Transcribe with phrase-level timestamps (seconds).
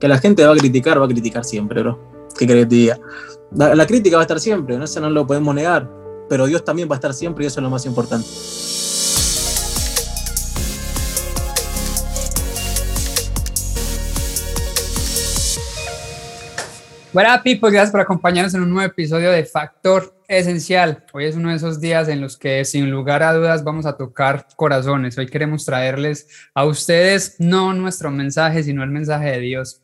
[0.00, 1.98] Que la gente va a criticar, va a criticar siempre, bro.
[2.36, 2.92] ¿Qué querés que
[3.52, 4.84] la crítica va a estar siempre, ¿no?
[4.84, 5.90] eso no lo podemos negar,
[6.28, 8.28] pero Dios también va a estar siempre y eso es lo más importante.
[17.12, 21.04] Hola people, gracias por acompañarnos en un nuevo episodio de Factor Esencial.
[21.12, 23.96] Hoy es uno de esos días en los que sin lugar a dudas vamos a
[23.96, 25.18] tocar corazones.
[25.18, 29.82] Hoy queremos traerles a ustedes no nuestro mensaje, sino el mensaje de Dios.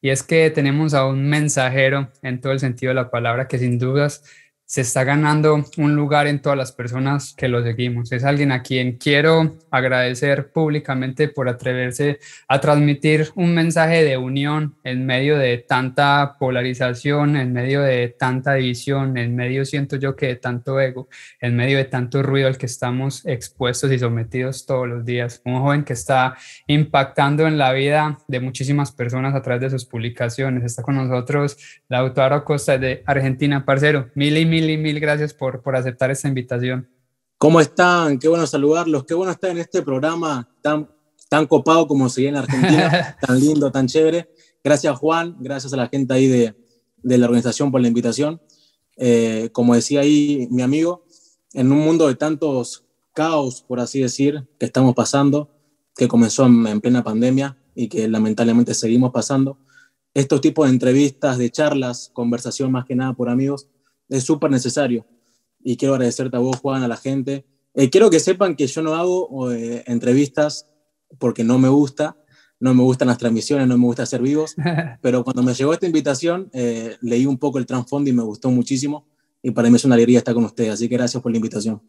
[0.00, 3.58] Y es que tenemos a un mensajero en todo el sentido de la palabra que
[3.58, 4.22] sin dudas
[4.68, 8.12] se está ganando un lugar en todas las personas que lo seguimos.
[8.12, 12.18] Es alguien a quien quiero agradecer públicamente por atreverse
[12.48, 18.54] a transmitir un mensaje de unión en medio de tanta polarización, en medio de tanta
[18.54, 21.08] división, en medio, siento yo que de tanto ego,
[21.40, 25.40] en medio de tanto ruido al que estamos expuestos y sometidos todos los días.
[25.46, 29.86] Un joven que está impactando en la vida de muchísimas personas a través de sus
[29.86, 30.62] publicaciones.
[30.62, 31.56] Está con nosotros
[31.88, 34.10] la autora Costa de Argentina, parcero.
[34.14, 36.88] Mil y mil mil y mil gracias por, por aceptar esta invitación.
[37.36, 38.18] ¿Cómo están?
[38.18, 39.04] Qué bueno saludarlos.
[39.04, 40.90] Qué bueno estar en este programa tan,
[41.28, 44.28] tan copado como se ve en Argentina, tan lindo, tan chévere.
[44.64, 46.56] Gracias Juan, gracias a la gente ahí de,
[47.02, 48.42] de la organización por la invitación.
[48.96, 51.04] Eh, como decía ahí mi amigo,
[51.52, 52.84] en un mundo de tantos
[53.14, 55.50] caos, por así decir, que estamos pasando,
[55.94, 59.58] que comenzó en, en plena pandemia y que lamentablemente seguimos pasando,
[60.12, 63.68] estos tipos de entrevistas, de charlas, conversación más que nada por amigos,
[64.08, 65.06] es súper necesario.
[65.60, 67.44] Y quiero agradecerte a vos, Juan, a la gente.
[67.74, 70.68] Eh, quiero que sepan que yo no hago eh, entrevistas
[71.18, 72.16] porque no me gusta,
[72.60, 74.56] no me gustan las transmisiones, no me gusta ser vivos,
[75.02, 78.50] pero cuando me llegó esta invitación, eh, leí un poco el trasfondo y me gustó
[78.50, 79.06] muchísimo.
[79.42, 81.80] Y para mí es una alegría estar con ustedes, así que gracias por la invitación.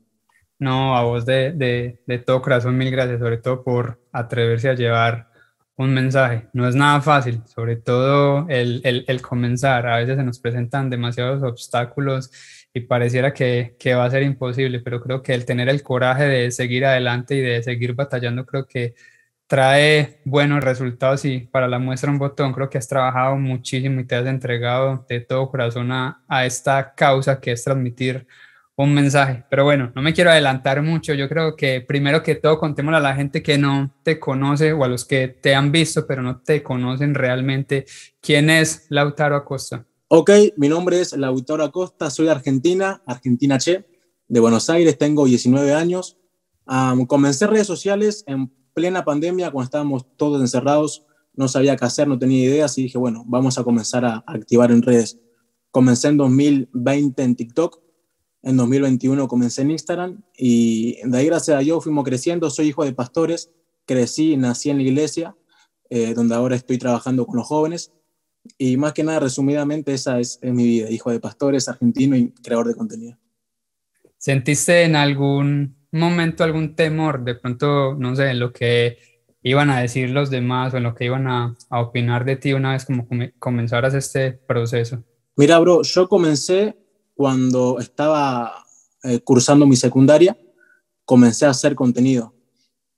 [0.60, 4.76] No, a vos de, de, de todo corazón, mil gracias, sobre todo por atreverse a
[4.76, 5.29] llevar
[5.80, 6.48] un mensaje.
[6.54, 9.88] No es nada fácil, sobre todo el, el, el, comenzar.
[9.88, 12.32] A veces se nos presentan demasiados obstáculos
[12.74, 16.26] y pareciera que, que, va a ser imposible, pero creo que el tener el coraje
[16.26, 18.94] de seguir adelante y de seguir batallando, creo que
[19.48, 24.06] trae buenos resultados y para la muestra un botón, creo que has trabajado muchísimo y
[24.06, 28.28] te has entregado de todo corazón a, a esta causa que es transmitir
[28.84, 29.44] un mensaje.
[29.50, 31.14] Pero bueno, no me quiero adelantar mucho.
[31.14, 34.86] Yo creo que primero que todo contémosle a la gente que no te conoce o
[34.86, 37.86] a los que te han visto pero no te conocen realmente.
[38.22, 39.86] ¿Quién es Lautaro Acosta?
[40.08, 43.86] Ok, mi nombre es Lautaro Acosta, soy argentina, argentina che,
[44.28, 46.18] de Buenos Aires, tengo 19 años.
[46.66, 52.08] Um, comencé redes sociales en plena pandemia, cuando estábamos todos encerrados, no sabía qué hacer,
[52.08, 55.20] no tenía ideas y dije, bueno, vamos a comenzar a activar en redes.
[55.70, 57.89] Comencé en 2020 en TikTok,
[58.42, 62.50] en 2021 comencé en Instagram y de ahí, gracias a Dios, fuimos creciendo.
[62.50, 63.52] Soy hijo de pastores,
[63.86, 65.36] crecí, nací en la iglesia,
[65.90, 67.92] eh, donde ahora estoy trabajando con los jóvenes.
[68.58, 72.32] Y más que nada, resumidamente, esa es, es, mi vida, hijo de pastores, argentino y
[72.32, 73.18] creador de contenido.
[74.18, 78.98] ¿Sentiste en algún momento algún temor, de pronto, no sé, en lo que
[79.44, 82.54] iban a decir los demás o en lo que iban a, a opinar de ti
[82.54, 83.08] una vez como
[83.40, 85.04] comenzaras este proceso?
[85.36, 86.78] Mira, bro, yo comencé
[87.20, 88.66] cuando estaba
[89.04, 90.38] eh, cursando mi secundaria,
[91.04, 92.34] comencé a hacer contenido.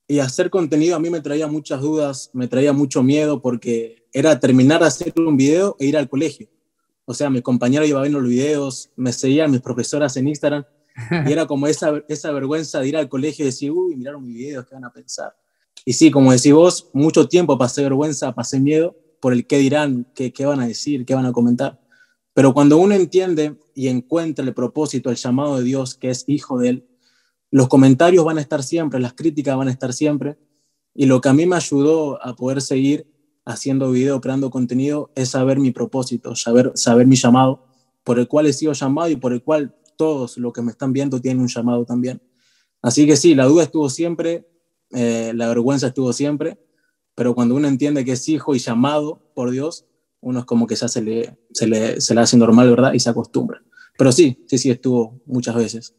[0.08, 4.40] Y hacer contenido a mí me traía muchas dudas, me traía mucho miedo porque era
[4.40, 6.48] terminar de hacer un video e ir al colegio.
[7.06, 10.66] O sea, mi compañero iba viendo los videos, me seguían mis profesoras en Instagram
[11.26, 14.36] y era como esa, esa vergüenza de ir al colegio y decir, uy, miraron mis
[14.36, 15.36] videos, ¿qué van a pensar?
[15.84, 20.06] Y sí, como decís vos, mucho tiempo pasé vergüenza, pasé miedo por el qué dirán,
[20.14, 21.81] qué, qué van a decir, qué van a comentar.
[22.34, 26.60] Pero cuando uno entiende y encuentra el propósito, el llamado de Dios, que es hijo
[26.60, 26.88] de Él,
[27.50, 30.38] los comentarios van a estar siempre, las críticas van a estar siempre.
[30.94, 33.08] Y lo que a mí me ayudó a poder seguir
[33.44, 37.66] haciendo video, creando contenido, es saber mi propósito, saber, saber mi llamado,
[38.04, 40.94] por el cual he sido llamado y por el cual todos los que me están
[40.94, 42.22] viendo tienen un llamado también.
[42.82, 44.48] Así que sí, la duda estuvo siempre,
[44.92, 46.58] eh, la vergüenza estuvo siempre,
[47.16, 49.86] pero cuando uno entiende que es hijo y llamado por Dios,
[50.22, 52.94] uno es como que ya se le, se le, se le hace normal, ¿verdad?
[52.94, 53.62] Y se acostumbra.
[53.98, 55.96] Pero sí, sí, sí, estuvo muchas veces.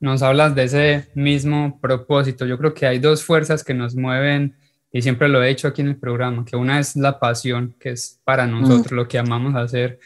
[0.00, 2.44] Nos hablas de ese mismo propósito.
[2.44, 4.56] Yo creo que hay dos fuerzas que nos mueven
[4.92, 7.90] y siempre lo he hecho aquí en el programa, que una es la pasión, que
[7.90, 8.94] es para nosotros mm.
[8.94, 9.98] lo que amamos hacer,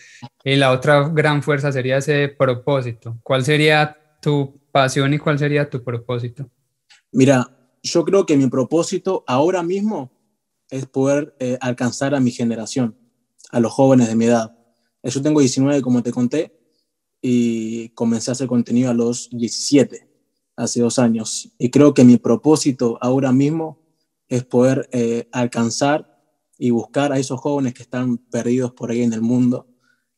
[0.43, 3.19] y la otra gran fuerza sería ese propósito.
[3.23, 6.51] ¿Cuál sería tu pasión y cuál sería tu propósito?
[7.13, 10.11] Mira, yo creo que mi propósito ahora mismo
[10.71, 12.97] es poder eh, alcanzar a mi generación
[13.51, 14.57] a los jóvenes de mi edad.
[15.03, 16.61] Yo tengo 19, como te conté,
[17.23, 20.09] y comencé a hacer contenido a los 17,
[20.57, 21.53] hace dos años.
[21.59, 23.79] Y creo que mi propósito ahora mismo
[24.29, 26.19] es poder eh, alcanzar
[26.59, 29.67] y buscar a esos jóvenes que están perdidos por ahí en el mundo.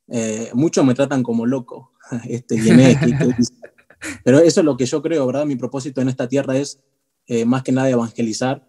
[0.08, 1.92] Eh, muchos me tratan como loco,
[2.28, 2.56] este,
[4.24, 5.46] pero eso es lo que yo creo, ¿verdad?
[5.46, 6.80] Mi propósito en esta tierra es
[7.26, 8.68] eh, más que nada evangelizar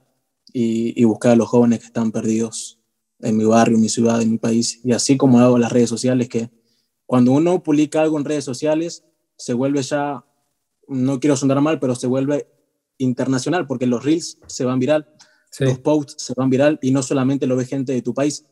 [0.54, 2.80] y, y, buscar a los jóvenes que están perdidos
[3.24, 4.80] en mi barrio, en mi ciudad, en mi país.
[4.84, 6.50] Y así como hago las redes sociales, que
[7.06, 9.04] cuando uno publica algo en redes sociales,
[9.38, 10.26] se vuelve ya,
[10.88, 12.48] no quiero sonar mal, pero se vuelve
[12.98, 15.08] internacional, porque los reels se van viral,
[15.60, 18.46] los posts se van viral y no solamente lo ve gente de tu país,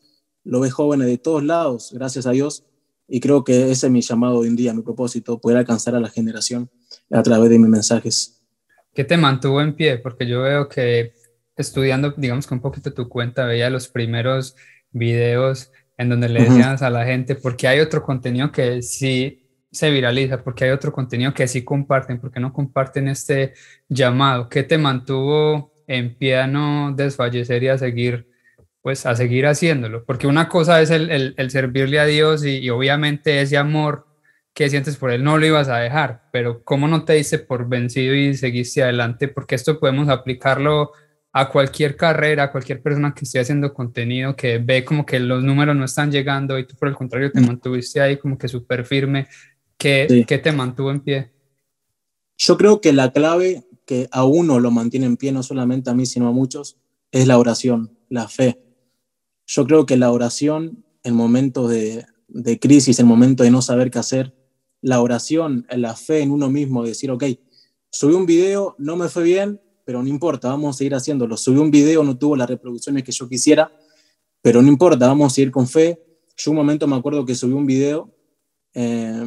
[0.43, 2.63] lo ve jóvenes de todos lados, gracias a Dios.
[3.07, 5.99] Y creo que ese es mi llamado hoy en día, mi propósito, poder alcanzar a
[5.99, 6.69] la generación
[7.09, 8.41] a través de mis mensajes.
[8.93, 9.97] ¿Qué te mantuvo en pie?
[9.97, 11.13] Porque yo veo que
[11.61, 14.55] estudiando, digamos que un poquito tu cuenta, veía los primeros
[14.91, 19.41] videos en donde le decías a la gente, porque hay otro contenido que sí
[19.71, 23.53] se viraliza, porque hay otro contenido que sí comparten, porque no comparten este
[23.87, 24.49] llamado.
[24.49, 28.27] ¿Qué te mantuvo en pie a no desfallecer y a seguir,
[28.81, 30.03] pues a seguir haciéndolo?
[30.03, 34.07] Porque una cosa es el, el, servirle a Dios y, y, obviamente ese amor
[34.53, 37.69] que sientes por él no lo ibas a dejar, pero ¿cómo no te diste por
[37.69, 39.29] vencido y seguiste adelante?
[39.29, 40.91] Porque esto podemos aplicarlo
[41.33, 45.43] a cualquier carrera, a cualquier persona que esté haciendo contenido, que ve como que los
[45.43, 47.47] números no están llegando y tú por el contrario te mm.
[47.47, 49.27] mantuviste ahí como que súper firme
[49.81, 51.31] ¿Qué, te mantuvo en pie?
[52.37, 55.95] Yo creo que la clave que a uno lo mantiene en pie, no solamente a
[55.95, 56.77] mí, sino a muchos,
[57.11, 58.61] es la oración, la fe.
[59.47, 63.89] Yo creo que la oración en momentos de, de crisis, en momentos de no saber
[63.89, 64.35] qué hacer,
[64.81, 67.23] la oración, la fe en uno mismo, decir, ok,
[67.89, 71.37] subí un video, no me fue bien, pero no importa, vamos a seguir haciéndolo.
[71.37, 73.71] Subí un video, no tuvo las reproducciones que yo quisiera,
[74.41, 76.01] pero no importa, vamos a seguir con fe.
[76.37, 78.11] Yo un momento me acuerdo que subí un video
[78.73, 79.23] eh,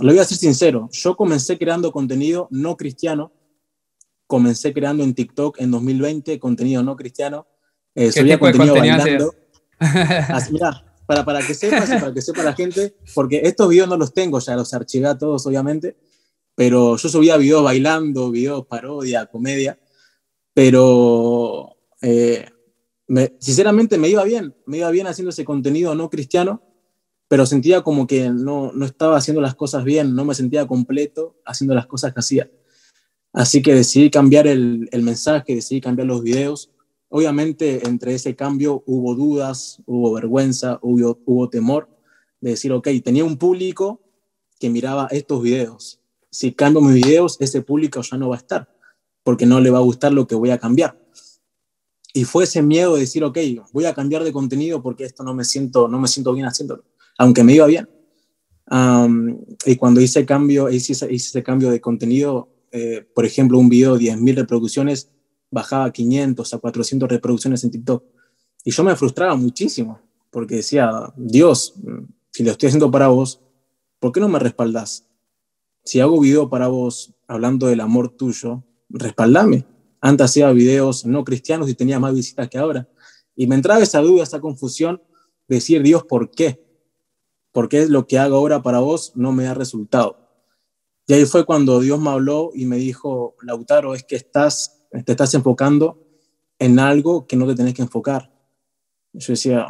[0.00, 3.32] lo voy a ser sincero, yo comencé creando contenido no cristiano,
[4.26, 7.46] comencé creando en TikTok en 2020 contenido no cristiano,
[7.94, 9.34] eh, subía contenido, bailando.
[9.78, 10.56] Así,
[11.06, 14.12] para, para que sepas y para que sepa la gente, porque estos videos no los
[14.12, 15.96] tengo, ya los archivé a todos obviamente,
[16.56, 19.78] pero yo subía videos bailando, videos parodia, comedia,
[20.54, 22.48] pero eh,
[23.38, 26.62] sinceramente me iba bien, me iba bien haciendo ese contenido no cristiano
[27.32, 31.40] pero sentía como que no, no estaba haciendo las cosas bien, no me sentía completo
[31.46, 32.50] haciendo las cosas que hacía.
[33.32, 36.72] Así que decidí cambiar el, el mensaje, decidí cambiar los videos.
[37.08, 41.88] Obviamente entre ese cambio hubo dudas, hubo vergüenza, hubo, hubo temor
[42.42, 44.02] de decir, ok, tenía un público
[44.60, 46.00] que miraba estos videos.
[46.28, 48.71] Si cambio mis videos, ese público ya no va a estar,
[49.22, 50.98] porque no le va a gustar lo que voy a cambiar.
[52.14, 53.38] Y fue ese miedo de decir, ok,
[53.72, 56.84] voy a cambiar de contenido porque esto no me siento, no me siento bien haciéndolo
[57.18, 57.88] aunque me iba bien.
[59.66, 63.96] y cuando hice, cambio, hice, hice ese cambio de contenido, eh, por ejemplo, un video
[63.96, 65.10] de 10.000 reproducciones
[65.50, 68.04] bajaba a 500 a 400 reproducciones en TikTok.
[68.64, 71.74] Y yo me frustraba muchísimo, porque decía, Dios,
[72.30, 73.40] si lo estoy haciendo para vos,
[73.98, 75.06] ¿por qué no me respaldás?
[75.84, 79.66] Si hago video para vos hablando del amor tuyo, respaldame.
[80.00, 82.88] Antes hacía videos no cristianos y tenía más visitas que ahora.
[83.34, 85.02] Y me entraba esa duda, esa confusión,
[85.48, 86.62] decir, Dios, ¿por qué?
[87.52, 90.16] porque lo que hago ahora para vos no me da resultado.
[91.06, 95.12] Y ahí fue cuando Dios me habló y me dijo, Lautaro, es que estás, te
[95.12, 96.02] estás enfocando
[96.58, 98.32] en algo que no te tenés que enfocar.
[99.12, 99.66] Yo decía,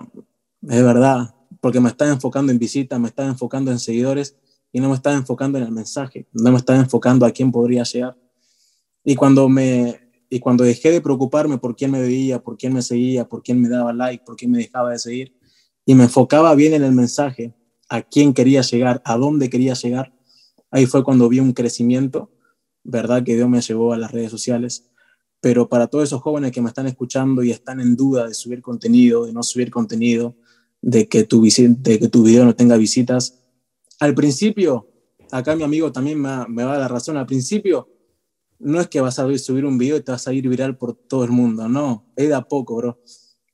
[0.62, 4.37] es verdad, porque me estás enfocando en visitas, me estás enfocando en seguidores
[4.70, 7.82] y no me estás enfocando en el mensaje, no me estás enfocando a quién podría
[7.82, 8.16] llegar.
[9.04, 12.82] Y cuando, me, y cuando dejé de preocuparme por quién me veía, por quién me
[12.82, 15.37] seguía, por quién me daba like, por quién me dejaba de seguir,
[15.85, 17.54] y me enfocaba bien en el mensaje,
[17.88, 20.14] a quién quería llegar, a dónde quería llegar.
[20.71, 22.30] Ahí fue cuando vi un crecimiento,
[22.85, 23.23] ¿verdad?
[23.23, 24.88] Que Dios me llevó a las redes sociales.
[25.40, 28.62] Pero para todos esos jóvenes que me están escuchando y están en duda de subir
[28.62, 30.37] contenido, de no subir contenido,
[30.80, 33.42] de que tu, de que tu video no tenga visitas,
[33.99, 34.88] al principio,
[35.30, 37.91] acá mi amigo también me, me va a dar razón, al principio
[38.62, 40.95] no es que vas a subir un video y te vas a ir viral por
[40.95, 43.00] todo el mundo, no, es de a poco, bro.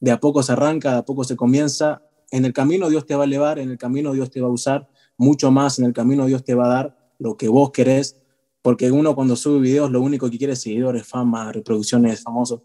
[0.01, 3.15] De a poco se arranca, de a poco se comienza en el camino Dios te
[3.15, 5.93] va a elevar, en el camino Dios te va a usar mucho más, en el
[5.93, 8.21] camino Dios te va a dar lo que vos querés,
[8.63, 12.63] porque uno cuando sube videos lo único que quiere es seguidores, fama, reproducciones, famosos.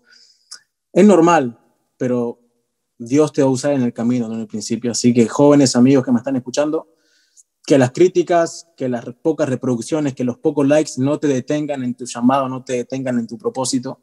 [0.92, 1.60] Es normal,
[1.98, 2.40] pero
[2.98, 4.92] Dios te va a usar en el camino, no en el principio.
[4.92, 6.88] Así que jóvenes amigos que me están escuchando,
[7.66, 11.96] que las críticas, que las pocas reproducciones, que los pocos likes no te detengan en
[11.96, 14.02] tu llamado, no te detengan en tu propósito,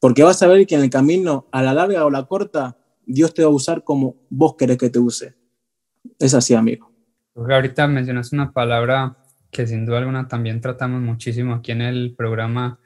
[0.00, 3.34] porque vas a ver que en el camino, a la larga o la corta, Dios
[3.34, 5.34] te va a usar como vos querés que te use.
[6.18, 6.92] Es así, amigo.
[7.34, 9.16] Ahorita mencionas una palabra
[9.50, 12.78] que sin duda alguna también tratamos muchísimo aquí en el programa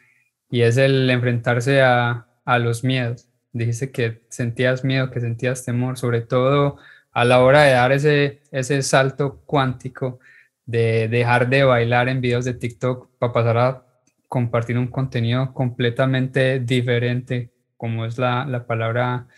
[0.51, 3.29] y es el enfrentarse a, a los miedos.
[3.53, 6.77] dijiste que sentías miedo, que sentías temor, sobre todo
[7.17, 10.21] a la hora de dar ese, ese salto cuántico
[10.67, 13.87] de dejar de bailar en videos de TikTok para pasar a
[14.29, 19.29] compartir un contenido completamente diferente, como es la, la palabra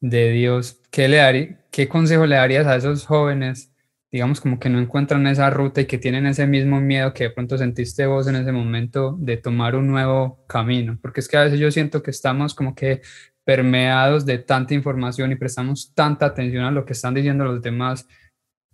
[0.00, 0.80] de Dios.
[0.90, 3.74] ¿Qué, le ¿Qué consejo le darías a esos jóvenes,
[4.10, 7.30] digamos, como que no encuentran esa ruta y que tienen ese mismo miedo que de
[7.30, 10.98] pronto sentiste vos en ese momento de tomar un nuevo camino?
[11.02, 13.02] Porque es que a veces yo siento que estamos como que
[13.44, 18.06] permeados de tanta información y prestamos tanta atención a lo que están diciendo los demás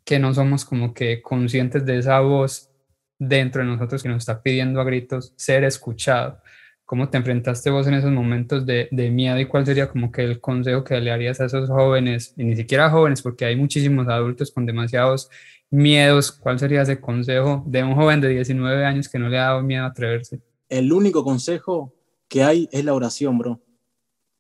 [0.05, 2.71] que no somos como que conscientes de esa voz
[3.19, 6.43] dentro de nosotros que nos está pidiendo a gritos ser escuchado.
[6.87, 10.23] ¿Cómo te enfrentaste vos en esos momentos de, de, miedo y cuál sería como que
[10.23, 14.07] el consejo que le harías a esos jóvenes, y ni siquiera jóvenes, porque hay muchísimos
[14.09, 15.31] adultos con demasiados
[15.71, 16.31] miedos?
[16.31, 19.63] ¿Cuál sería ese consejo de un joven de 19 años que no le ha dado
[19.63, 20.41] miedo a atreverse?
[20.69, 21.95] El único consejo
[22.29, 23.61] que hay es la oración, bro.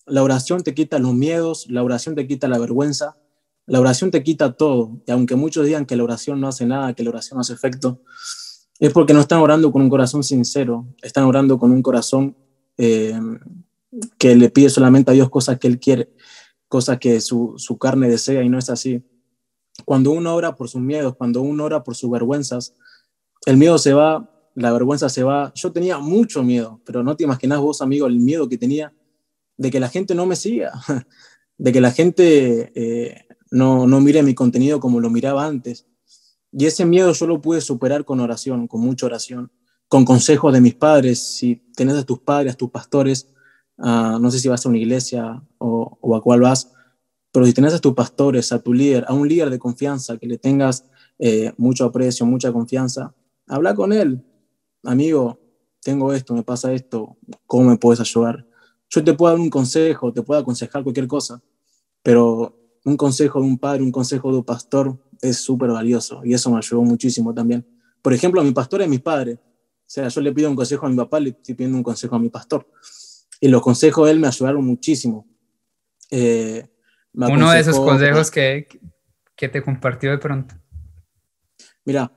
[0.07, 3.17] La oración te quita los miedos, la oración te quita la vergüenza,
[3.67, 5.01] la oración te quita todo.
[5.07, 7.55] Y aunque muchos digan que la oración no hace nada, que la oración no hace
[7.55, 8.03] efecto,
[8.87, 12.37] es porque no están orando con un corazón sincero, están orando con un corazón
[12.77, 13.19] eh,
[14.19, 16.11] que le pide solamente a Dios cosas que Él quiere,
[16.69, 19.03] cosas que su, su, carne desea y no es así.
[19.87, 22.75] Cuando uno ora por sus miedos, cuando uno ora por sus vergüenzas,
[23.47, 25.51] el miedo se va, la vergüenza se va.
[25.55, 28.93] Yo tenía mucho miedo, pero no te imaginas vos, amigo, el miedo que tenía
[29.57, 30.73] de que la gente no me siga,
[31.57, 35.87] de que la gente eh, no, no mire mi contenido como lo miraba antes
[36.57, 39.51] y ese miedo yo lo pude superar con oración, con mucha oración,
[39.89, 41.19] con consejos de mis padres.
[41.21, 43.29] Si tenés a tus padres, a tus pastores,
[43.79, 46.73] uh, no sé si vas a una iglesia o, o, a cuál vas,
[47.33, 50.29] pero si tenés a tus pastores, a tu líder, a un líder de confianza, que
[50.29, 50.85] le tengas
[51.19, 53.13] eh, mucho aprecio, mucha confianza,
[53.49, 54.25] habla con él.
[54.85, 55.41] Amigo,
[55.83, 58.47] tengo esto, me pasa esto, ¿cómo me puedes ayudar?
[58.89, 61.43] Yo te puedo dar un consejo, te puedo aconsejar cualquier cosa,
[62.03, 64.97] pero un consejo de un padre, un consejo de un pastor
[65.29, 67.67] es súper valioso y eso me ayudó muchísimo también.
[68.03, 69.35] Por ejemplo, a mi pastor es mi padre.
[69.35, 72.17] O sea, yo le pido un consejo a mi papá, le estoy pidiendo un consejo
[72.17, 72.67] a mi pastor.
[73.41, 75.27] Y los consejos de él me ayudaron muchísimo.
[76.11, 76.67] Eh,
[77.13, 78.69] Uno de esos consejos que,
[79.37, 80.55] que te compartió de pronto.
[81.85, 82.13] Mira,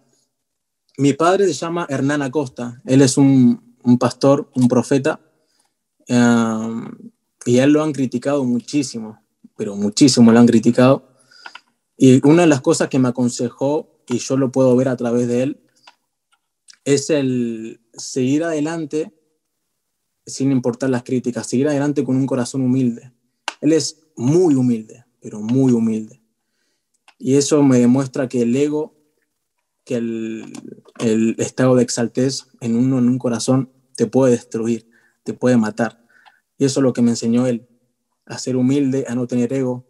[0.97, 2.81] mi padre se llama Hernán Acosta.
[2.85, 5.19] Él es un, un pastor, un profeta.
[6.09, 6.89] Um,
[7.45, 9.19] y a él lo han criticado muchísimo
[9.57, 11.16] pero muchísimo lo han criticado.
[11.97, 15.27] Y una de las cosas que me aconsejó, y yo lo puedo ver a través
[15.27, 15.59] de él,
[16.85, 19.13] es el seguir adelante
[20.25, 23.13] sin importar las críticas, seguir adelante con un corazón humilde.
[23.61, 26.21] Él es muy humilde, pero muy humilde.
[27.17, 28.95] Y eso me demuestra que el ego,
[29.83, 34.89] que el, estado de exaltez en uno, en un corazón, te puede destruir,
[35.23, 36.05] te puede matar.
[36.57, 37.67] Y eso es lo que me enseñó él
[38.25, 39.86] a ser humilde, a no tener ego,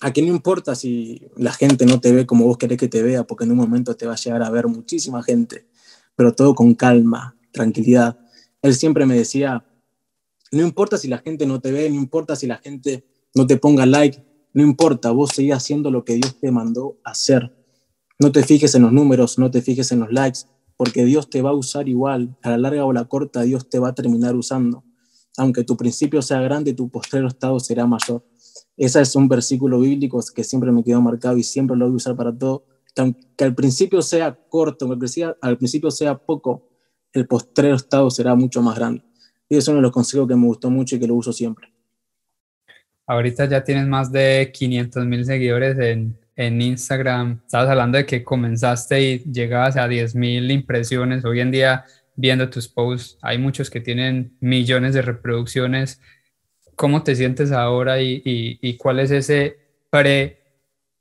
[0.00, 3.24] a no importa si la gente no te ve como vos querés que te vea,
[3.24, 5.66] porque en un momento te va a llegar a ver muchísima gente,
[6.14, 8.18] pero todo con calma, tranquilidad.
[8.60, 9.64] Él siempre me decía,
[10.52, 13.56] no importa si la gente no te ve, no importa si la gente no te
[13.56, 14.22] ponga like,
[14.52, 17.54] no importa, vos seguís haciendo lo que Dios te mandó hacer.
[18.18, 20.40] No te fijes en los números, no te fijes en los likes,
[20.76, 22.36] porque Dios te va a usar igual.
[22.42, 24.84] A la larga o a la corta, Dios te va a terminar usando
[25.36, 28.24] aunque tu principio sea grande, tu postrero estado será mayor.
[28.76, 31.96] Ese es un versículo bíblico que siempre me quedó marcado y siempre lo voy a
[31.96, 32.64] usar para todo.
[33.36, 34.88] Que al principio sea corto,
[35.40, 36.68] al principio sea poco,
[37.12, 39.02] el postrero estado será mucho más grande.
[39.48, 41.72] Y es uno de los consejos que me gustó mucho y que lo uso siempre.
[43.06, 47.40] Ahorita ya tienes más de 500 mil seguidores en, en Instagram.
[47.44, 51.24] Estabas hablando de que comenzaste y llegabas a 10 mil impresiones.
[51.24, 51.84] Hoy en día
[52.16, 53.18] viendo tus posts.
[53.22, 56.00] Hay muchos que tienen millones de reproducciones.
[56.76, 59.56] ¿Cómo te sientes ahora y, y, cuál es ese
[59.90, 60.42] pre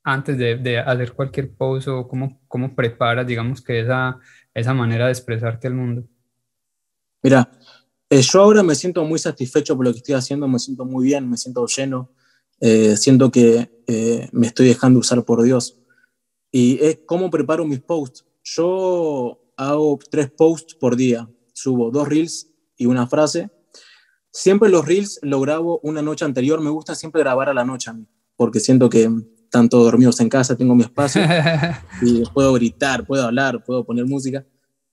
[0.04, 4.18] antes de, de, hacer cualquier post o cómo, cómo preparas, digamos, que esa,
[4.54, 6.04] esa manera de expresarte al mundo?
[7.22, 7.52] Mira,
[8.10, 11.06] eh, yo ahora me siento muy satisfecho por lo que estoy haciendo, me siento muy
[11.06, 12.12] bien, me siento lleno,
[12.62, 15.82] eh, siento que eh, me estoy dejando usar por Dios.
[16.52, 18.26] Y es cómo preparo mis posts.
[18.44, 21.28] Yo hago tres posts por día.
[21.54, 23.50] Subo dos reels y una frase.
[24.36, 26.60] Siempre los reels lo grabo una noche anterior.
[26.60, 29.10] Me gusta siempre grabar a la noche a mí, porque siento que
[29.50, 31.22] tanto dormidos en casa, tengo mi espacio
[32.02, 34.46] y puedo gritar, puedo hablar, puedo poner música.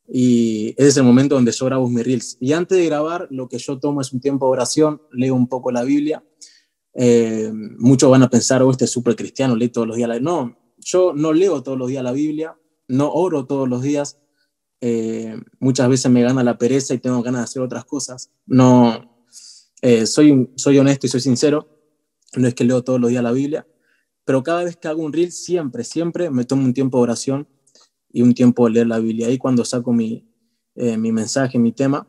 [0.06, 2.36] Y ese es el momento donde yo grabo mis reels.
[2.38, 5.48] Y antes de grabar, lo que yo tomo es un tiempo de oración, leo un
[5.48, 6.22] poco la Biblia.
[6.94, 10.08] Eh, muchos van a pensar, oh, este es súper cristiano, lee todos los días.
[10.08, 10.20] La...
[10.20, 12.56] No, yo no leo todos los días la Biblia,
[12.86, 14.20] no oro todos los días,
[14.80, 18.30] eh, muchas veces me gana la pereza y tengo ganas de hacer otras cosas.
[18.46, 19.11] No,
[19.82, 21.68] Eh, soy, soy honesto y soy sincero,
[22.36, 23.66] no es que leo todos los días la Biblia,
[24.24, 27.48] pero cada vez que hago un reel, siempre, siempre me tomo un tiempo de oración
[28.12, 29.26] y un tiempo de leer la Biblia.
[29.26, 30.28] Ahí cuando saco mi,
[30.76, 32.06] eh, mi mensaje, mi tema,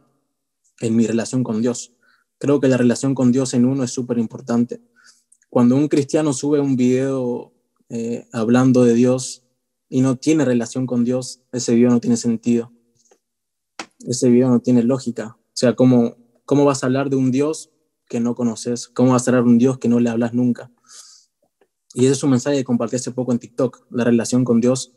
[0.81, 1.93] en mi relación con Dios.
[2.37, 4.81] Creo que la relación con Dios en uno es súper importante.
[5.49, 7.53] Cuando un cristiano sube un video
[7.89, 9.43] eh, hablando de Dios
[9.89, 12.71] y no tiene relación con Dios, ese video no tiene sentido.
[14.05, 15.37] Ese video no tiene lógica.
[15.39, 17.71] O sea, ¿cómo, cómo vas a hablar de un Dios
[18.07, 18.87] que no conoces?
[18.87, 20.71] ¿Cómo vas a hablar de un Dios que no le hablas nunca?
[21.93, 24.93] Y ese es un mensaje que compartí hace poco en TikTok, la relación con Dios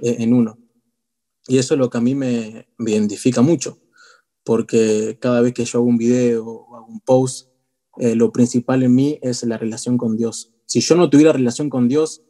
[0.00, 0.58] eh, en uno.
[1.48, 3.78] Y eso es lo que a mí me, identifica mucho,
[4.44, 7.48] porque cada vez que yo hago un video o hago un post,
[7.98, 10.54] eh, lo principal en mí es la relación con Dios.
[10.66, 12.22] Si yo no tuviera relación con Dios,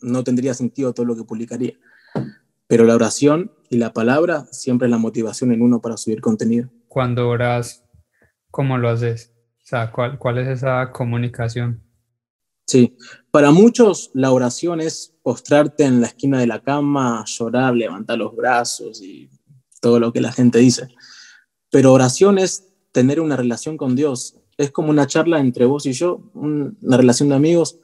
[0.00, 1.78] no tendría sentido todo lo que publicaría.
[2.66, 6.70] Pero la oración y la palabra siempre es la motivación en uno para subir contenido.
[6.88, 7.84] Cuando oras,
[8.50, 9.32] ¿cómo lo haces?
[9.62, 11.82] O sea, ¿cuál, cuál es esa comunicación?
[12.66, 12.96] Sí,
[13.30, 18.34] para muchos la oración es postrarte en la esquina de la cama, llorar, levantar los
[18.34, 19.30] brazos y
[19.80, 20.88] todo lo que la gente dice.
[21.70, 24.36] Pero oración es tener una relación con Dios.
[24.56, 27.78] Es como una charla entre vos y yo, una relación de amigos.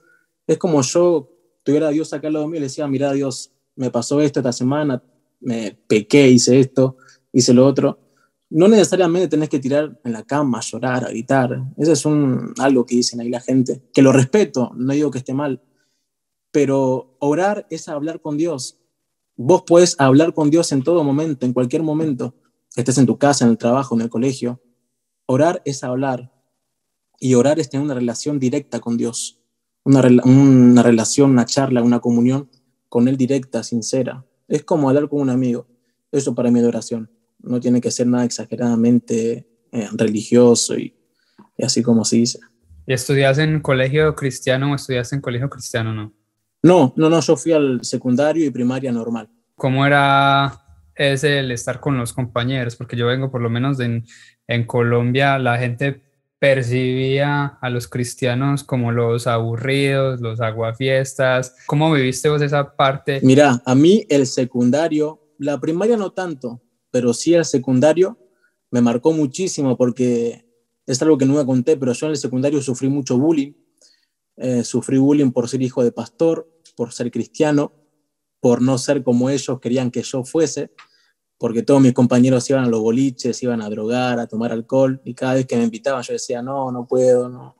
[0.47, 1.31] Es como yo
[1.63, 4.41] tuviera a Dios acá al lado mío y le decía, mira Dios, me pasó esto
[4.41, 5.03] esta semana,
[5.41, 6.97] me pequé, hice esto,
[7.33, 8.04] hice lo otro
[8.55, 11.61] no necesariamente tenés que tirar en la cama, llorar, a gritar.
[11.77, 15.19] Eso es un, algo que dicen ahí la gente, que lo respeto, no digo que
[15.19, 15.61] esté mal,
[16.53, 18.79] pero orar es hablar con Dios.
[19.35, 22.37] Vos puedes hablar con Dios en todo momento, en cualquier momento,
[22.77, 24.63] estés en tu casa, en el trabajo, en el colegio.
[25.27, 26.33] Orar es hablar
[27.19, 29.43] y orar es tener una relación directa con Dios,
[29.83, 32.49] una, una relación, una charla, una comunión
[32.89, 34.25] con Él directa, sincera.
[34.47, 35.67] Es como hablar con un amigo.
[36.13, 37.11] Eso para mí es oración
[37.45, 40.95] no tiene que ser nada exageradamente eh, religioso y,
[41.63, 42.39] así como se dice.
[42.87, 46.13] ¿Y estudias en colegio cristiano o estudias en colegio cristiano no?
[46.63, 49.29] No, no, no, yo fui al secundario y primaria normal.
[49.55, 52.75] ¿Cómo era ese el estar con los compañeros?
[52.77, 54.07] Porque yo vengo por lo menos en,
[54.47, 56.03] en Colombia, la gente
[56.39, 61.57] percibía a los cristianos como los aburridos, los aguafiestas.
[61.67, 63.21] ¿Cómo viviste vos esa parte?
[63.23, 66.61] Mira, a mí el secundario, la primaria no tanto,
[66.95, 68.17] pero sí el secundario
[68.71, 70.47] me marcó muchísimo porque
[70.87, 73.53] es algo que nunca conté, pero yo en el secundario sufrí mucho bullying.
[74.37, 77.73] Eh, sufrí bullying por ser hijo de pastor, por ser cristiano,
[78.39, 80.71] por no ser como ellos querían que yo fuese,
[81.37, 85.15] porque todos mis compañeros iban a los boliches, iban a drogar, a tomar alcohol, y
[85.15, 87.57] cada vez que me invitaban yo decía, no, no puedo, no.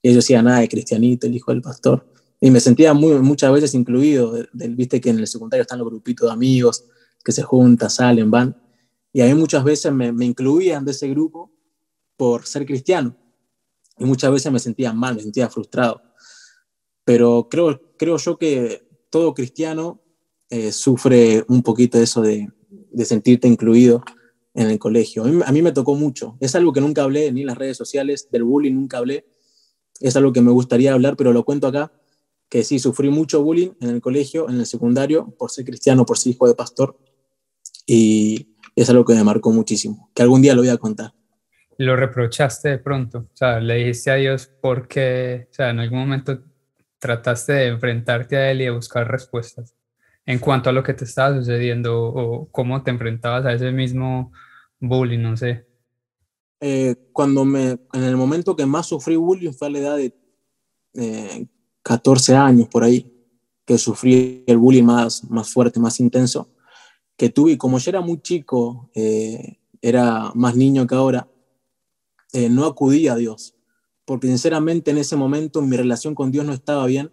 [0.00, 2.06] Y ellos decían, nada, de cristianito, el hijo del pastor.
[2.40, 6.28] Y me sentía muy, muchas veces incluido, viste que en el secundario están los grupitos
[6.28, 6.84] de amigos,
[7.24, 8.56] que se juntan, salen, van.
[9.12, 11.52] Y a mí muchas veces me, incluían de ese grupo
[12.16, 13.16] por ser cristiano.
[13.98, 16.00] Y muchas veces me sentía mal, me sentía frustrado.
[17.04, 20.00] Pero creo, creo yo que todo cristiano
[20.48, 22.48] eh, sufre un poquito eso de,
[23.04, 24.02] sentirte incluido
[24.54, 25.24] en el colegio.
[25.24, 26.36] A mí, me tocó mucho.
[26.40, 29.26] Es algo que nunca hablé ni en las redes sociales, del bullying nunca hablé.
[30.00, 31.92] Es algo que me gustaría hablar, pero lo cuento acá,
[32.48, 36.18] que sí, sufrí mucho bullying en el colegio, en el secundario, por ser cristiano, por
[36.18, 36.98] ser hijo de pastor.
[37.92, 41.12] Y es algo que me marcó muchísimo, que algún día lo voy a contar.
[41.76, 43.26] ¿Lo reprochaste de pronto?
[43.32, 46.40] O sea, le dijiste a Dios por qué, o sea, en algún momento
[47.00, 49.74] trataste de enfrentarte a Él y de buscar respuestas
[50.24, 54.30] en cuanto a lo que te estaba sucediendo o cómo te enfrentabas a ese mismo
[54.78, 55.66] bullying, no sé.
[56.60, 60.14] Eh, cuando me, en el momento que más sufrí bullying fue a la edad de
[60.94, 61.44] eh,
[61.82, 63.12] 14 años por ahí,
[63.64, 66.48] que sufrí el bullying más, más fuerte, más intenso
[67.20, 71.28] que tuve, como yo era muy chico, eh, era más niño que ahora,
[72.32, 73.54] eh, no acudí a Dios,
[74.06, 77.12] porque sinceramente en ese momento mi relación con Dios no estaba bien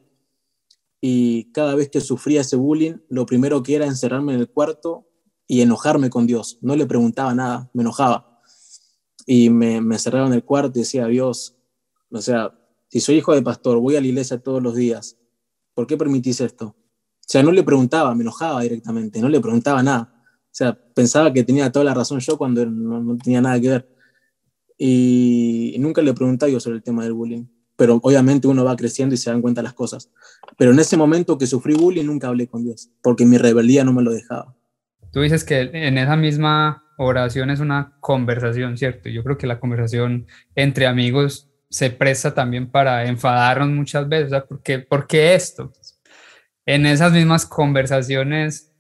[1.02, 5.10] y cada vez que sufría ese bullying, lo primero que era encerrarme en el cuarto
[5.46, 6.58] y enojarme con Dios.
[6.62, 8.39] No le preguntaba nada, me enojaba.
[9.26, 11.58] Y me, me cerraba en el cuarto y decía, Dios,
[12.12, 15.17] o sea, si soy hijo de pastor, voy a la iglesia todos los días,
[15.74, 16.78] ¿por qué permitís esto?
[17.28, 20.13] O sea, no le preguntaba, me enojaba directamente, no le preguntaba nada.
[20.46, 23.90] O sea, pensaba que tenía toda la razón yo cuando no, tenía nada que ver.
[24.78, 27.44] Y, nunca le preguntaba yo sobre el tema del bullying.
[27.76, 30.10] Pero obviamente uno va creciendo y se dan cuenta las cosas.
[30.58, 33.92] Pero en ese momento que sufrí bullying nunca hablé con Dios, porque mi rebeldía no
[33.92, 34.56] me lo dejaba.
[35.12, 39.10] Tú dices que en esa misma oración es una conversación, ¿cierto?
[39.10, 44.32] Yo creo que la conversación entre amigos se presta también para enfadarnos muchas veces.
[44.32, 45.74] O ¿por qué, ¿por qué esto?
[46.67, 48.71] En esas mismas conversaciones,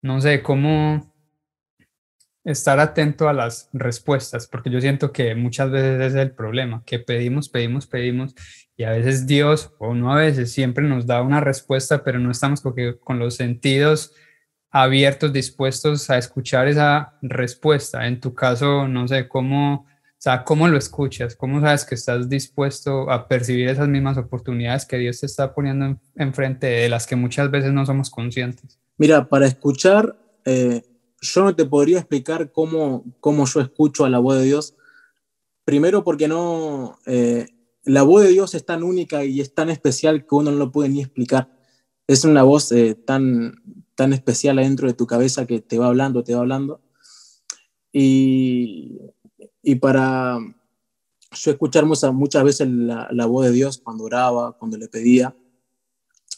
[0.00, 1.14] no sé, cómo,
[2.46, 7.00] estar atento a las respuestas, porque yo siento que muchas veces es el problema, que
[7.00, 8.36] pedimos, pedimos, pedimos,
[8.76, 12.30] y a veces Dios, o no a veces, siempre nos da una respuesta, pero no
[12.30, 14.14] estamos con, con los sentidos
[14.70, 18.06] abiertos, dispuestos a escuchar esa respuesta.
[18.06, 19.86] En tu caso, no sé, ¿cómo,
[20.18, 21.36] o sea, ¿cómo lo escuchas?
[21.36, 26.00] ¿Cómo sabes que estás dispuesto a percibir esas mismas oportunidades que Dios te está poniendo
[26.14, 28.78] enfrente de las que muchas veces no somos conscientes?
[28.96, 30.82] Mira, para escuchar, eh,
[31.20, 34.74] yo no te podría explicar cómo, cómo yo escucho a la voz de Dios.
[35.66, 37.46] Primero porque no, eh,
[37.84, 40.72] la voz de Dios es tan única y es tan especial que uno no lo
[40.72, 41.52] puede ni explicar.
[42.06, 43.62] Es una voz eh, tan,
[43.94, 46.80] tan especial adentro de tu cabeza que te va hablando, te va hablando.
[47.92, 48.98] Y
[49.66, 50.38] y para
[51.32, 55.34] yo escuchar muchas, veces la, voz de Dios cuando oraba, cuando le pedía,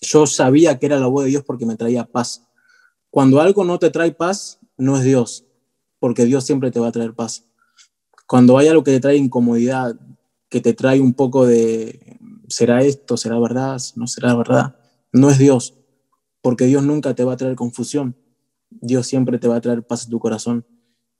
[0.01, 2.49] yo sabía que era la voz de Dios porque me traía paz.
[3.11, 5.45] Cuando algo no te trae paz, no es Dios,
[5.99, 7.45] porque Dios siempre te va a traer paz.
[8.27, 9.95] Cuando hay algo que te trae incomodidad,
[10.49, 13.19] que te trae un poco de, ¿será esto?
[13.19, 13.79] ¿Será verdad?
[13.95, 14.75] ¿No será verdad?
[15.13, 15.75] No es Dios,
[16.41, 18.17] porque Dios nunca te va a traer confusión.
[18.71, 20.65] Dios siempre te va a traer paz en tu corazón.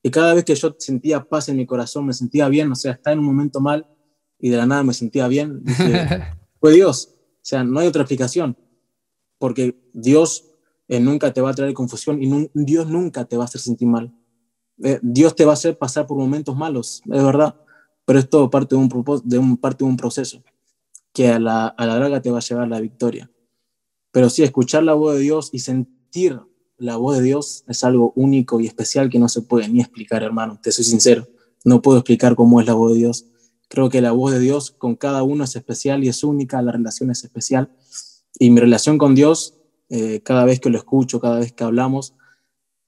[0.03, 2.93] Y cada vez que yo sentía paz en mi corazón, me sentía bien, o sea,
[2.93, 3.87] estaba en un momento mal
[4.39, 5.65] y de la nada me sentía bien,
[6.61, 7.15] fue Dios.
[7.15, 8.57] O sea, no hay otra explicación,
[9.39, 10.51] porque Dios
[10.87, 13.89] eh, nunca te va a traer confusión y Dios nunca te va a hacer sentir
[13.89, 14.15] mal.
[14.83, 17.57] Eh, Dios te va a hacer pasar por momentos malos, es verdad,
[18.05, 18.89] pero es todo parte de un,
[19.25, 20.43] de un, parte de un proceso
[21.13, 23.31] que a la, a la larga te va a llevar a la victoria.
[24.13, 26.41] Pero sí, escuchar la voz de Dios y sentir
[26.79, 30.23] la voz de Dios es algo único y especial que no se puede ni explicar,
[30.23, 30.59] hermano.
[30.63, 31.29] Te soy sincero,
[31.65, 33.27] no puedo explicar cómo es la voz de Dios.
[33.69, 36.73] Creo que la voz de Dios con cada uno es especial y es única, la
[36.73, 37.71] relación es especial.
[38.39, 42.15] Y mi relación con Dios, eh, cada vez que lo escucho, cada vez que hablamos,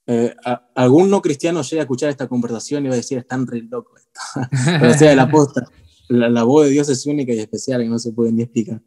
[0.07, 0.35] eh,
[0.75, 3.97] algún no cristiano llega a escuchar esta conversación y va a decir, están re loco
[3.99, 4.21] esto.
[4.81, 5.65] Pero sea, la, posta,
[6.09, 8.81] la voz de Dios es única y especial y no se puede ni explicar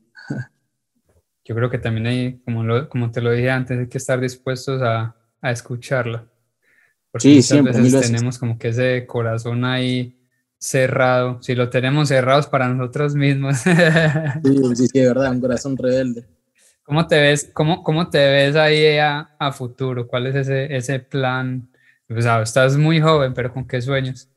[1.46, 4.20] yo creo que también hay, como, lo, como te lo dije antes, hay que estar
[4.20, 6.26] dispuestos a, a escucharla.
[7.12, 10.20] Porque sí, muchas siempre, veces, tenemos como que ese corazón ahí
[10.58, 11.42] cerrado.
[11.42, 13.58] Si lo tenemos cerrado es para nosotros mismos.
[14.44, 16.26] sí, sí, sí, es verdad, un corazón rebelde.
[16.84, 20.08] ¿Cómo te ves, cómo, cómo te ves ahí a, a futuro?
[20.08, 21.70] ¿Cuál es ese, ese plan?
[22.08, 24.30] Pues, estás muy joven, pero ¿con qué sueños?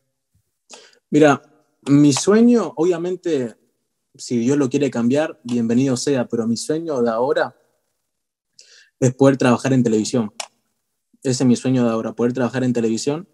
[1.10, 1.40] Mira,
[1.88, 3.54] mi sueño, obviamente,
[4.18, 7.56] si Dios lo quiere cambiar, bienvenido sea, pero mi sueño de ahora
[9.00, 10.32] es poder trabajar en televisión.
[11.22, 13.28] Ese es mi sueño de ahora, poder trabajar en televisión.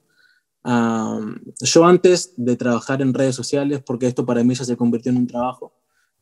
[0.64, 5.18] yo antes de trabajar en redes sociales, porque esto para mí ya se convirtió en
[5.18, 5.74] un trabajo,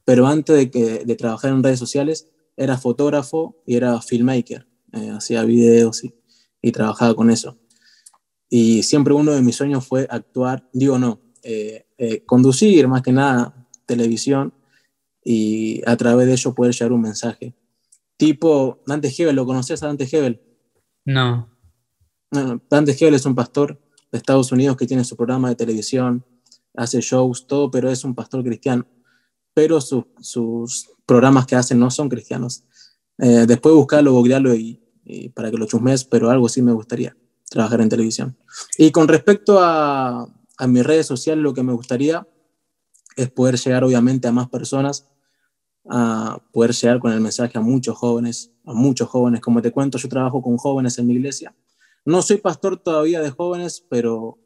[0.05, 5.11] pero antes de, que, de trabajar en redes sociales era fotógrafo y era filmmaker, eh,
[5.11, 6.15] hacía videos y,
[6.61, 7.59] y, trabajaba con eso.
[8.49, 13.13] Y siempre uno de mis sueños fue actuar, digo no, eh, eh, conducir más que
[13.13, 13.60] nada,
[13.91, 14.53] televisión
[15.25, 17.55] y a través de ello poder llevar un mensaje.
[18.17, 20.41] Tipo, Dante Hebel, ¿lo conoces a Dante Hebel?
[21.05, 21.49] No.
[22.31, 23.81] Dante Hebel es un pastor
[24.13, 26.25] de Estados Unidos que tiene su programa de televisión,
[26.77, 28.87] hace shows, todo, pero es un pastor cristiano.
[29.55, 32.63] Pero sus programas que hacen no son cristianos.
[33.19, 34.81] Eh, después buscarlo, googlearlo y,
[35.35, 37.17] para que lo chusmes, pero algo sí me gustaría,
[37.51, 38.37] trabajar en televisión.
[38.79, 42.25] Y con respecto a, a mis redes sociales, lo que me gustaría
[43.23, 45.09] es poder llegar obviamente a más personas,
[45.89, 49.41] a poder llegar con el mensaje a muchos jóvenes, a muchos jóvenes.
[49.41, 51.55] Como te cuento, yo trabajo con jóvenes en mi iglesia.
[52.05, 54.39] No soy pastor todavía de jóvenes, pero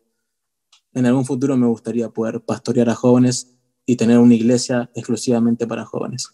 [0.92, 3.56] en algún futuro me gustaría poder pastorear a jóvenes
[3.87, 6.28] y tener una iglesia exclusivamente para jóvenes.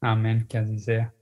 [0.00, 1.14] Amén, que así sea.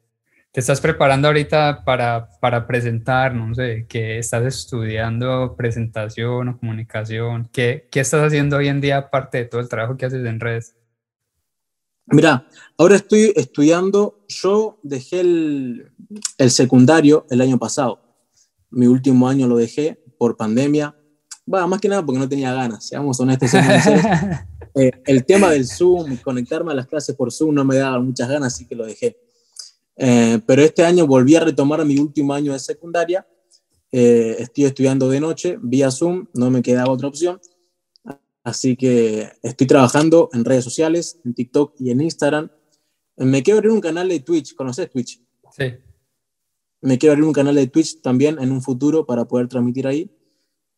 [0.58, 7.48] ¿Te estás preparando ahorita para, para presentar, no sé, que estás estudiando presentación o comunicación?
[7.52, 10.40] ¿Qué, ¿Qué estás haciendo hoy en día aparte de todo el trabajo que haces en
[10.40, 10.74] redes?
[12.06, 15.92] Mira, ahora estoy estudiando, yo dejé el,
[16.38, 18.00] el, secundario el año pasado,
[18.68, 20.92] mi último año lo dejé por pandemia,
[21.54, 23.54] va, más que nada porque no tenía ganas, seamos honestos.
[24.74, 28.28] eh, el tema del Zoom, conectarme a las clases por Zoom no me daba muchas
[28.28, 29.27] ganas, así que lo dejé.
[30.00, 33.26] Eh, pero este año volví a retomar mi último año de secundaria.
[33.90, 37.40] Eh, estoy estudiando de noche vía Zoom, no me quedaba otra opción.
[38.44, 42.48] Así que estoy trabajando en redes sociales, en TikTok y en Instagram.
[43.16, 44.54] Me quiero abrir un canal de Twitch.
[44.54, 45.20] ¿Conoces Twitch?
[45.50, 45.74] Sí.
[46.80, 50.10] Me quiero abrir un canal de Twitch también en un futuro para poder transmitir ahí.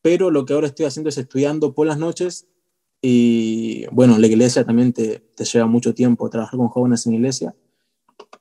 [0.01, 2.49] Pero lo que ahora estoy haciendo es estudiando por las noches.
[3.03, 7.55] Y bueno, la iglesia también te, te lleva mucho tiempo trabajar con jóvenes en iglesia.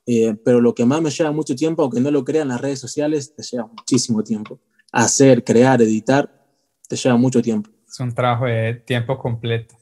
[0.06, 2.78] Eh, pero lo que más me lleva mucho tiempo, aunque no lo crean las redes
[2.78, 4.58] sociales, te lleva muchísimo tiempo.
[4.92, 6.28] Hacer, crear, editar,
[6.88, 7.70] te lleva mucho tiempo.
[7.88, 9.76] Es un trabajo de tiempo completo.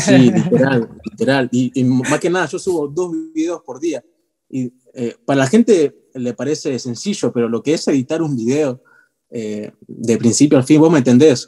[0.00, 1.48] Sí, literal, literal.
[1.52, 4.02] Y, más que nada, yo subo dos videos por día.
[4.48, 8.82] Y eh, para la gente le parece sencillo, pero lo que es editar un video
[9.30, 11.46] eh, de principio al fin, vos me entendés,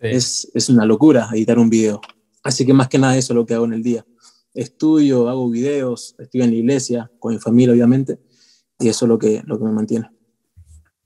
[0.00, 2.00] es, es, una locura editar un video.
[2.42, 4.06] Así que más que nada eso es lo que hago en el día.
[4.56, 8.18] Estudio, hago videos, estoy en la iglesia, con mi familia obviamente,
[8.78, 10.10] y eso es lo que, lo que me mantiene.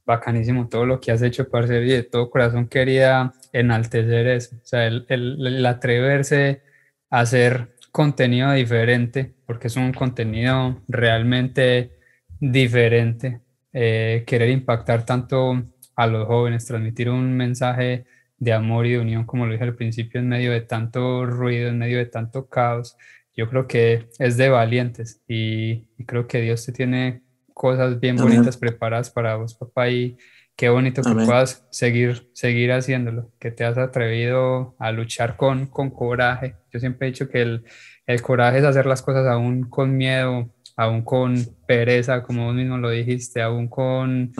[0.06, 4.66] Bacanísimo todo lo que has hecho, parce, y de todo corazón quería enaltecer eso, o
[4.66, 6.62] sea, el, el, el atreverse
[7.10, 11.98] a hacer contenido diferente, porque es un contenido realmente
[12.38, 13.40] diferente,
[13.72, 15.62] eh, querer impactar tanto
[15.96, 18.06] a los jóvenes, transmitir un mensaje
[18.38, 21.68] de amor y de unión, como lo dije al principio, en medio de tanto ruido,
[21.68, 22.96] en medio de tanto caos,
[23.34, 27.22] yo creo que es de valientes y, creo que Dios te tiene
[27.54, 30.16] cosas bien bonitas preparadas para vos, papá, y
[30.56, 35.90] qué bonito que puedas seguir, seguir haciéndolo, que te has atrevido a luchar con, con
[35.90, 36.56] coraje.
[36.72, 37.64] Yo siempre he dicho que el,
[38.06, 42.78] el coraje es hacer las cosas aún con miedo, aún con pereza, como vos mismo
[42.78, 44.32] lo dijiste, aún con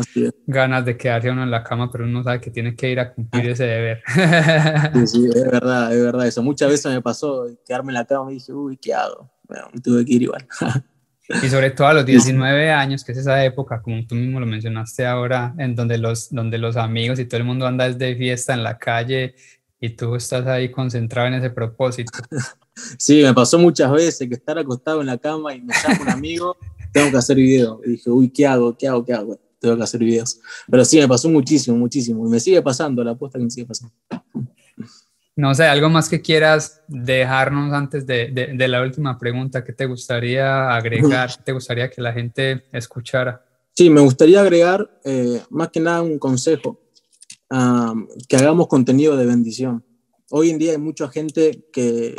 [0.46, 3.12] ganas de quedarse uno en la cama, pero uno sabe que tiene que ir a
[3.12, 4.02] cumplir ese deber.
[4.94, 6.42] Sí, sí, es verdad, es verdad eso.
[6.42, 9.30] Muchas veces me pasó quedarme en la cama y dije, uy, ¿qué hago?
[9.46, 10.46] Bueno, tuve que ir igual.
[11.42, 14.46] Y sobre todo a los 19 años, que es esa época, como tú mismo lo
[14.46, 18.54] mencionaste ahora, en donde los, donde los amigos y todo el mundo anda de fiesta
[18.54, 19.34] en la calle
[19.80, 22.12] y tú estás ahí concentrado en ese propósito.
[22.98, 26.09] Sí, me pasó muchas veces que estar acostado en la cama y me llama un
[26.11, 26.56] amigo,
[26.92, 27.80] tengo que hacer video.
[27.85, 28.76] Y dije, uy, ¿qué hago?
[28.76, 29.04] ¿Qué hago?
[29.04, 29.38] ¿Qué hago?
[29.59, 30.40] Tengo que hacer videos.
[30.70, 32.26] Pero sí, me pasó muchísimo, muchísimo.
[32.26, 33.94] Y me sigue pasando, la apuesta que me sigue pasando.
[35.37, 39.87] No sé, algo más que quieras dejarnos antes de, de, la última pregunta, ¿qué te
[39.87, 41.30] gustaría agregar?
[41.37, 43.42] ¿Qué te gustaría que la gente escuchara?
[43.74, 46.80] Sí, me gustaría agregar eh, más que nada un consejo,
[48.28, 49.85] que hagamos contenido de bendición.
[50.30, 52.14] Hoy en día hay mucha gente que,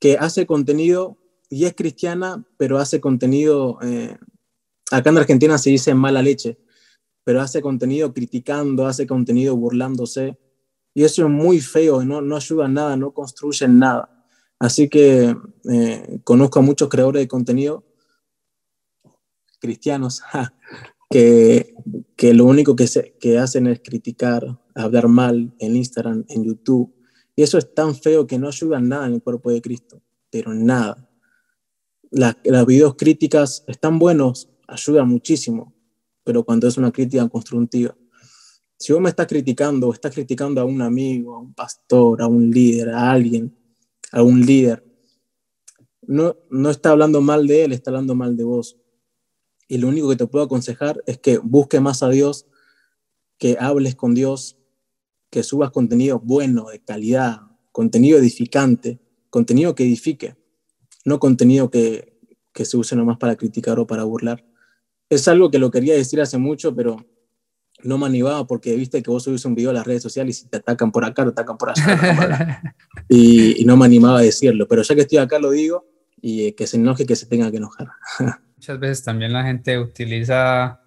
[0.00, 4.16] que hace contenido y es cristiana, pero hace contenido, eh,
[4.90, 6.58] acá en Argentina se dice mala leche,
[7.22, 10.38] pero hace contenido criticando, hace contenido burlándose
[10.94, 14.26] y eso es muy feo, no, no ayuda a nada, no construye nada.
[14.58, 15.36] Así que
[15.70, 17.84] eh, conozco a muchos creadores de contenido
[19.60, 20.22] cristianos
[21.10, 21.74] que,
[22.16, 26.92] que lo único que, se, que hacen es criticar, hablar mal en Instagram, en YouTube.
[27.36, 30.52] Y eso es tan feo que no ayuda nada en el cuerpo de Cristo, pero
[30.54, 31.08] nada.
[32.10, 35.74] Las, videos críticas están buenos, ayudan muchísimo,
[36.24, 37.94] pero cuando es una crítica constructiva
[38.80, 42.26] si vos me estás criticando o estás criticando a un amigo, a un pastor, a
[42.26, 43.54] un líder, a alguien,
[44.10, 44.82] a un líder,
[46.00, 48.78] no, no está hablando mal de él, está hablando mal de vos.
[49.68, 52.46] Y lo único que te puedo aconsejar es que busques más a Dios,
[53.36, 54.56] que hables con Dios,
[55.30, 57.40] que subas contenido bueno, de calidad,
[57.72, 60.36] contenido edificante, contenido que edifique,
[61.04, 62.18] no contenido que,
[62.52, 64.44] que se use nomás para criticar o para burlar.
[65.08, 67.04] Es algo que lo quería decir hace mucho, pero
[67.82, 70.48] no me animaba porque viste que vos subís un video a las redes sociales y
[70.48, 72.62] te atacan por acá, te atacan por allá.
[73.08, 75.86] y, no me animaba a decirlo, pero ya que estoy acá lo digo
[76.20, 77.88] y eh, que se enoje, que se tenga que enojar.
[78.56, 80.80] Muchas veces también la gente utiliza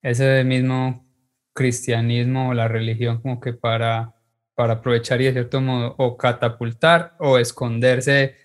[0.00, 1.05] ese mismo
[1.56, 4.14] cristianismo o la religión como que para,
[4.54, 8.36] para aprovechar y de cierto modo o catapultar o esconderse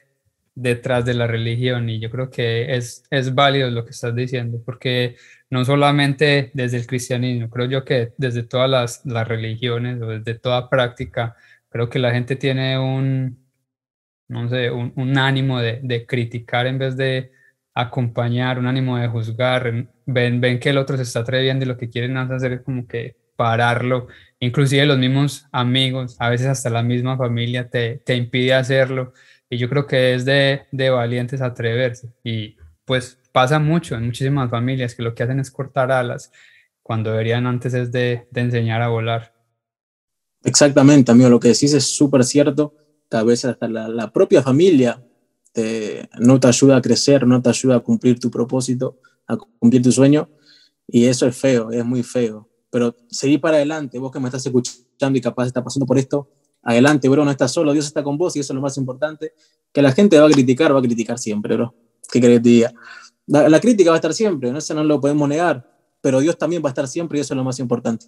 [0.55, 1.89] detrás de la religión.
[1.89, 5.17] Y yo creo que es, es válido lo que estás diciendo porque
[5.49, 10.39] no solamente desde el cristianismo, creo yo que desde todas las, las religiones o desde
[10.39, 11.35] toda práctica,
[11.69, 13.37] creo que la gente tiene un,
[14.29, 17.31] no sé, un, ánimo de, de, criticar en vez de
[17.73, 21.77] acompañar, un ánimo de juzgar, ven, ven que el otro se está atreviendo y lo
[21.77, 24.07] que quieren hacer es como que pararlo,
[24.39, 29.13] inclusive los mismos amigos, a veces hasta la misma familia te, te impide hacerlo.
[29.49, 32.13] Y yo creo que es de, de valientes atreverse.
[32.23, 32.55] Y
[32.85, 36.31] pues pasa mucho en muchísimas familias que lo que hacen es cortar alas
[36.83, 39.33] cuando deberían antes es de, de enseñar a volar.
[40.43, 42.75] Exactamente, amigo, lo que decís es súper cierto,
[43.09, 45.03] que a hasta la, la propia familia
[45.51, 49.81] te, no te ayuda a crecer, no te ayuda a cumplir tu propósito, a cumplir
[49.81, 50.29] tu sueño,
[50.87, 52.49] y eso es feo, es muy feo.
[52.69, 56.29] Pero seguí para adelante, vos que me estás escuchando y capaz estás pasando por esto,
[56.63, 59.33] adelante, bro, no estás solo, Dios está con vos y eso es lo más importante.
[59.73, 61.73] Que la gente va a criticar, va a criticar siempre, bro.
[62.11, 62.73] ¿Qué querés que te diga?
[63.27, 64.57] La, crítica va a estar siempre, ¿no?
[64.57, 65.69] eso no lo podemos negar,
[66.01, 68.07] pero Dios también va a estar siempre y eso es lo más importante.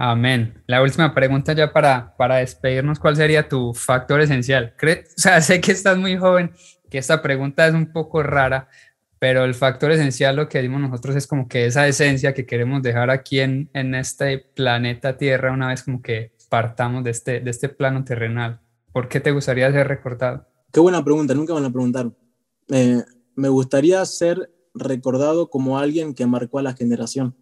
[0.00, 0.62] Amén.
[0.68, 4.72] La última pregunta ya para, para despedirnos, ¿cuál sería tu factor esencial?
[4.80, 6.52] O sea, sé que estás muy joven,
[6.88, 8.68] que esta pregunta es un poco rara,
[9.18, 12.80] pero el factor esencial, lo que decimos nosotros, es como que esa esencia que queremos
[12.80, 17.50] dejar aquí en, en este planeta Tierra, una vez como que partamos de este, de
[17.50, 18.60] este plano terrenal?
[18.92, 20.46] ¿Por qué te gustaría ser recordado?
[20.72, 22.16] Qué buena pregunta, nunca me la preguntaron.
[22.68, 23.02] Eh,
[23.34, 27.34] me gustaría ser recordado como alguien que marcó a la generación.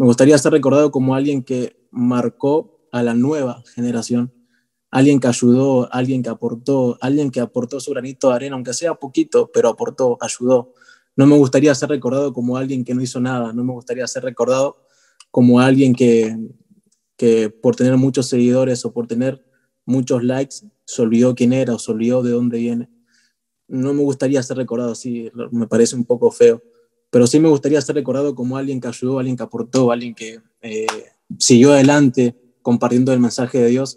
[0.00, 4.32] Me gustaría ser recordado como alguien que marcó a la nueva generación.
[4.90, 8.94] Alguien que ayudó, alguien que aportó, alguien que aportó su granito de arena, aunque sea
[8.94, 10.72] poquito, pero aportó, ayudó.
[11.16, 13.52] No me gustaría ser recordado como alguien que no hizo nada.
[13.52, 14.86] No me gustaría ser recordado
[15.30, 16.34] como alguien que,
[17.18, 19.44] que por tener muchos seguidores o por tener
[19.84, 22.88] muchos likes se olvidó quién era o se olvidó de dónde viene.
[23.68, 26.62] No me gustaría ser recordado así, me parece un poco feo,
[27.10, 30.40] pero sí me gustaría ser recordado como alguien que ayudó, alguien que aportó, alguien que
[30.62, 30.86] eh,
[31.38, 33.96] siguió adelante compartiendo el mensaje de Dios.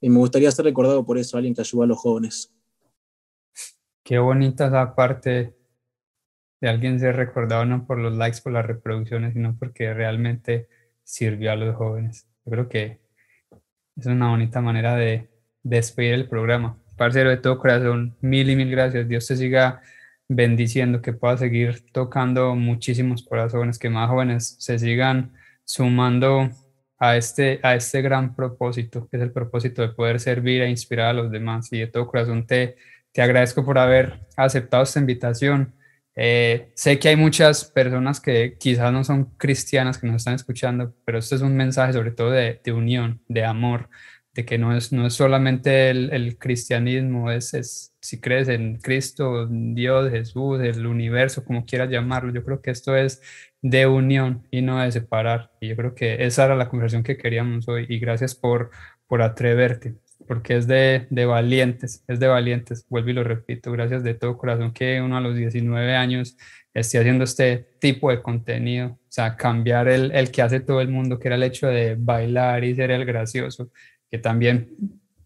[0.00, 2.52] Y me gustaría ser recordado por eso, alguien que ayudó a los jóvenes.
[4.02, 5.54] Qué bonita esa parte
[6.60, 10.68] de alguien ser recordado no por los likes, por las reproducciones, sino porque realmente
[11.04, 12.26] sirvió a los jóvenes.
[12.44, 13.00] Yo creo que
[13.96, 15.28] es una bonita manera de,
[15.62, 16.78] despedir el programa.
[16.96, 19.08] Parcero, de todo corazón, mil y mil gracias.
[19.08, 19.82] Dios te siga
[20.28, 25.32] bendiciendo, que pueda seguir tocando muchísimos corazones, que más jóvenes se sigan
[25.64, 26.50] sumando
[26.98, 31.08] a este, a este gran propósito, que es el propósito de poder servir e inspirar
[31.08, 31.72] a los demás.
[31.72, 32.76] Y de todo corazón te,
[33.12, 35.74] te agradezco por haber aceptado esta invitación.
[36.14, 40.94] Eh, sé que hay muchas personas que quizás no son cristianas que nos están escuchando,
[41.04, 43.88] pero este es un mensaje sobre todo de, de unión, de amor,
[44.38, 48.76] de que no es, no es solamente el, el cristianismo, es, es, si crees en
[48.76, 53.20] Cristo, Dios, Jesús, el universo, como quieras llamarlo, yo creo que esto es
[53.62, 55.50] de unión y no de separar.
[55.60, 58.70] Y yo creo que esa era la conversación que queríamos hoy y gracias por,
[59.08, 59.96] por atreverte,
[60.28, 64.38] porque es de, de valientes, es de valientes, vuelvo y lo repito, gracias de todo
[64.38, 66.36] corazón que uno a los 19 años
[66.74, 70.90] esté haciendo este tipo de contenido, o sea, cambiar el, el que hace todo el
[70.90, 73.72] mundo, que era el hecho de bailar y ser el gracioso
[74.10, 74.76] que también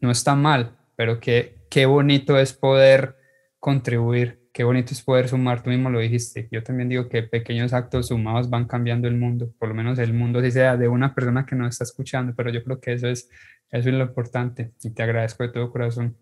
[0.00, 3.16] no está mal, pero que qué bonito es poder
[3.58, 7.72] contribuir, qué bonito es poder sumar, tú mismo lo dijiste, yo también digo que pequeños
[7.72, 11.14] actos sumados van cambiando el mundo, por lo menos el mundo si sea de una
[11.14, 13.30] persona que no está escuchando, pero yo creo que eso es,
[13.70, 16.16] eso es lo importante y te agradezco de todo corazón.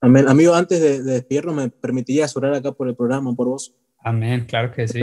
[0.00, 0.28] Amén.
[0.28, 3.74] Amigo, antes de, de despedirnos, ¿me permitirías orar acá por el programa, por vos?
[3.98, 5.00] Amén, claro que sí.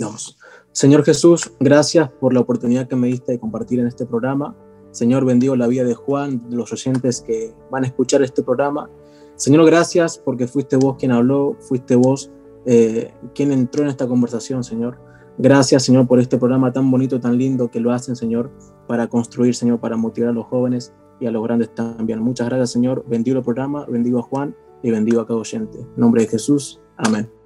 [0.00, 0.38] Vamos.
[0.72, 4.56] Señor Jesús, gracias por la oportunidad que me diste de compartir en este programa.
[4.98, 8.90] Señor, bendigo la vida de Juan, de los oyentes que van a escuchar este programa.
[9.36, 12.32] Señor, gracias porque fuiste vos quien habló, fuiste vos
[12.66, 14.98] eh, quien entró en esta conversación, Señor.
[15.38, 18.50] Gracias, Señor, por este programa tan bonito, tan lindo que lo hacen, Señor,
[18.88, 22.18] para construir, Señor, para motivar a los jóvenes y a los grandes también.
[22.18, 23.04] Muchas gracias, Señor.
[23.08, 25.78] Bendigo el programa, bendigo a Juan y bendigo a cada oyente.
[25.78, 26.80] En nombre de Jesús.
[26.96, 27.37] Amén.